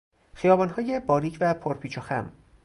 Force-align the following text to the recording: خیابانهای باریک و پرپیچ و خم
خیابانهای 0.33 0.99
باریک 0.99 1.37
و 1.41 1.53
پرپیچ 1.53 1.97
و 1.97 2.01
خم 2.01 2.31